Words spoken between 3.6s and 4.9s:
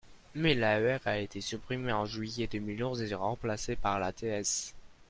par l’ATS.